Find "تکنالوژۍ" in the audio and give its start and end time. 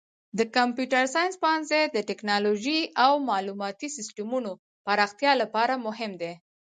2.09-2.79